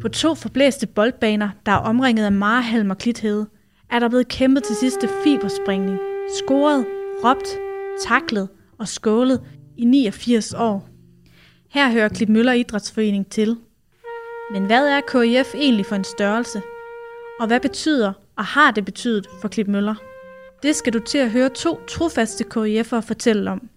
[0.00, 3.46] På to forblæste boldbaner, der er omringet af marehalm og klithede,
[3.90, 5.98] er der blevet kæmpet til sidste fiberspringning,
[6.38, 6.86] scoret,
[7.24, 7.48] råbt,
[8.06, 8.48] taklet
[8.78, 9.42] og skålet
[9.76, 10.88] i 89 år.
[11.70, 13.56] Her hører Klip Møller Idrætsforening til.
[14.52, 16.62] Men hvad er KIF egentlig for en størrelse?
[17.40, 19.94] Og hvad betyder og har det betydet for Klip Møller?
[20.62, 23.68] Det skal du til at høre to trofaste KIF'ere fortælle om.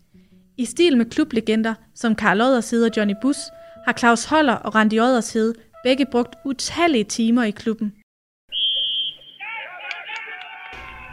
[0.58, 3.38] I stil med klublegender som Karl Oddershede og Johnny Bus,
[3.86, 5.54] har Claus Holler og Randi Oddershede
[5.84, 7.94] begge brugt utallige timer i klubben.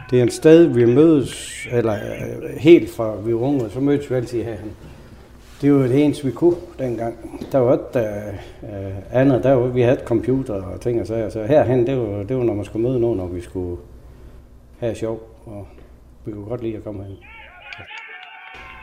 [0.09, 4.09] Det er et sted, vi mødes, eller øh, helt fra vi var unge, så mødes
[4.09, 4.71] vi altid herhen.
[5.61, 7.41] Det var det eneste, vi kunne dengang.
[7.51, 11.29] Der var et uh, andet, der var, vi havde computer og ting og sager.
[11.29, 13.81] Så herhen, det var, det var, når man skulle møde nogen, når vi skulle
[14.79, 15.19] have sjov.
[15.45, 15.67] Og
[16.25, 17.17] vi kunne godt lide at komme hen.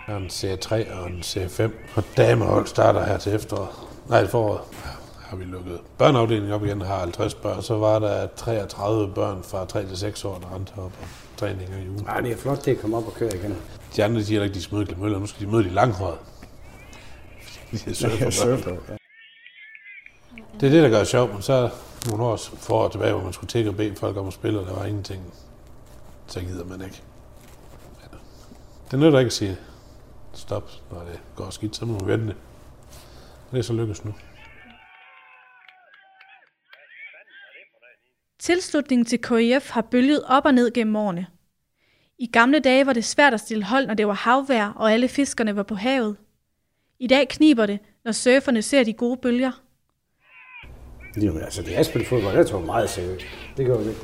[0.06, 1.62] Der er en C3 og en C5.
[1.94, 3.68] Og damehold starter her til efteråret.
[4.08, 4.61] Nej, foråret.
[5.27, 7.62] Ja, har vi lukket børneafdelingen op igen, har 50 børn.
[7.62, 11.78] Så var der 33 børn fra 3 til 6 år, der rendte op og træninger
[11.78, 12.06] i ugen.
[12.14, 13.56] Ja, det er flot, det at komme op og køre igen.
[13.96, 15.18] De andre siger ikke, de skal møde Møller.
[15.18, 16.16] Nu skal de møde de langhårede.
[17.72, 18.96] De er surfer, ja.
[20.60, 21.70] Det er det, der gør det sjovt, men så
[22.08, 24.66] nogle år for tilbage, hvor man skulle tække og bede folk om at spille, og
[24.66, 25.22] der var ingenting.
[26.27, 27.02] Så gider man ikke.
[28.90, 29.56] Det nytter ikke at sige
[30.33, 32.34] stop, når det går skidt, så må man vente.
[33.50, 34.14] Det er så lykkes nu.
[38.47, 41.27] Tilslutningen til KIF har bølget op og ned gennem årene.
[42.19, 45.08] I gamle dage var det svært at stille hold, når det var havvejr, og alle
[45.08, 46.16] fiskerne var på havet.
[46.98, 49.50] I dag kniber det, når surferne ser de gode bølger.
[51.22, 53.27] Jamen, altså det er spillet fodbold, det tog meget seriøst.
[53.56, 54.00] Det gør vi ikke.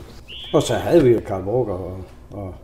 [0.54, 2.54] Og så havde vi jo Karl Borger og, og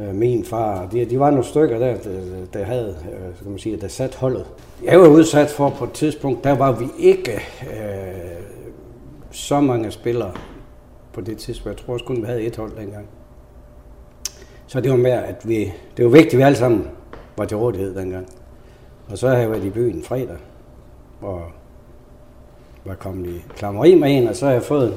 [0.00, 0.88] øh, min far.
[0.88, 4.14] De, de var nogle stykker der, der, der havde, øh, skal man sige, der sat
[4.14, 4.46] holdet.
[4.84, 8.45] Jeg var udsat for på et tidspunkt, der var vi ikke øh,
[9.36, 10.32] så mange spillere
[11.12, 11.78] på det tidspunkt.
[11.78, 13.06] Jeg tror også kun, vi havde et hold dengang.
[14.66, 16.88] Så det var mere, at vi, det var vigtigt, at vi alle sammen
[17.36, 18.26] var til rådighed dengang.
[19.08, 20.36] Og så har jeg været i byen fredag,
[21.20, 21.42] og
[22.84, 24.96] var kommet i klammeri med en, og så har jeg fået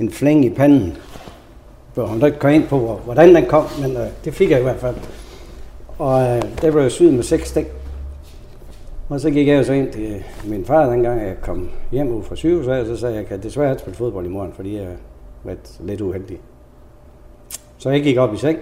[0.00, 0.96] en flæng i panden.
[1.94, 4.62] Hvor hun ikke kom ind på, hvordan den kom, men øh, det fik jeg i
[4.62, 4.96] hvert fald.
[5.98, 7.66] Og øh, der blev jeg syet med seks stik.
[9.08, 12.36] Og så gik jeg så ind til min far, dengang jeg kom hjem ud fra
[12.36, 14.76] sygehuset, og så sagde jeg, at jeg kan desværre ikke spille fodbold i morgen, fordi
[14.76, 14.96] jeg
[15.44, 16.40] var lidt uheldig.
[17.78, 18.58] Så jeg gik op i seng,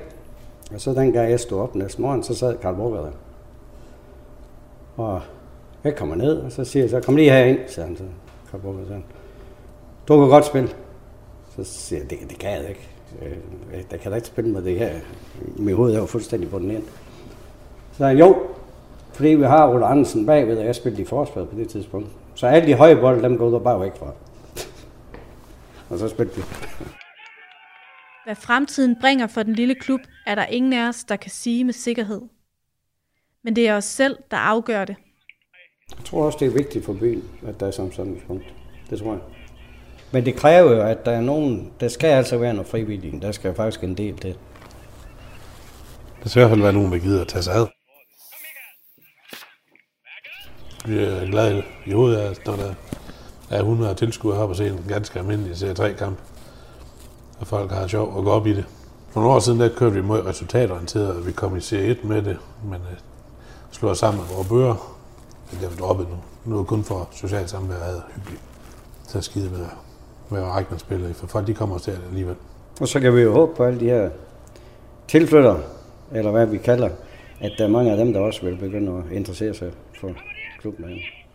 [0.75, 3.11] og så dengang jeg stod op næste morgen, så sad Karl Borger der.
[4.97, 5.21] Og
[5.85, 8.05] jeg kommer ned, og så siger jeg så, kom lige herind, siger han så.
[8.51, 8.93] Karl Borger, så.
[8.93, 9.05] han.
[10.09, 10.69] Du kan godt spille.
[11.57, 12.89] Så siger jeg, det, det kan jeg ikke.
[13.73, 14.91] Jeg, jeg kan da ikke spille med det her.
[15.57, 16.83] Mit hoved er jo fuldstændig på den ind.
[17.93, 18.37] Så sagde han, jo,
[19.17, 22.09] fordi vi har Ole Andersen bagved, og jeg spillede i forsvaret på det tidspunkt.
[22.35, 24.13] Så alle de høje bolde, dem går der bare væk fra.
[25.91, 26.43] og så spillede vi.
[28.25, 31.65] Hvad fremtiden bringer for den lille klub, er der ingen af os, der kan sige
[31.65, 32.21] med sikkerhed.
[33.45, 34.97] Men det er os selv, der afgør det.
[35.97, 38.45] Jeg tror også, det er vigtigt for byen, at der er som sådan et punkt.
[38.91, 39.21] Det tror jeg.
[40.13, 43.21] Men det kræver jo, at der er nogen, der skal altså være noget frivillige.
[43.21, 44.37] Der skal faktisk en del til.
[46.23, 47.76] Der skal i hvert fald være nogen, der gider at tage sig ad.
[50.87, 52.75] Bliver er i hovedet af, når der
[53.51, 54.85] er 100 tilskuere her på scenen.
[54.89, 56.19] Ganske almindelig serie 3 kamp.
[57.41, 58.65] Og folk har sjov og går op i det.
[59.11, 62.05] For nogle år siden der kørte vi mod resultatorienteret, og vi kom i serie 1
[62.05, 62.99] med det, men øh,
[63.71, 64.97] slår os sammen med vores bøger.
[65.51, 66.17] Det er vi droppet nu.
[66.45, 68.43] Nu er det kun for socialt samvær og hyggeligt.
[69.09, 69.67] Så skide med,
[70.31, 72.35] med at række spiller for folk de kommer til det alligevel.
[72.81, 74.11] Og så kan vi jo håbe på alle de her
[75.09, 75.61] tilflyttere,
[76.13, 76.89] eller hvad vi kalder,
[77.41, 79.71] at der er mange af dem, der også vil begynde at interessere sig
[80.01, 80.11] for
[80.59, 81.26] klubben.